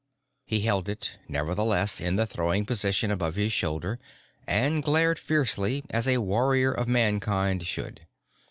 [0.47, 3.99] He held it nevertheless in the throwing position above his shoulder
[4.47, 8.07] and glared fiercely, as a warrior of Mankind should.